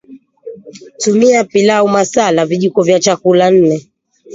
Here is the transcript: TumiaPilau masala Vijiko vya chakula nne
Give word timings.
TumiaPilau 0.97 1.87
masala 1.87 2.45
Vijiko 2.45 2.81
vya 2.83 2.99
chakula 2.99 3.51
nne 3.51 3.87